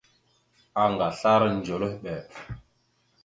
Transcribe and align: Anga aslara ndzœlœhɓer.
Anga 0.83 1.05
aslara 1.09 1.47
ndzœlœhɓer. 1.55 2.23